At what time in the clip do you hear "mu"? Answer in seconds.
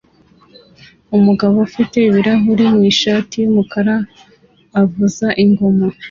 2.73-2.81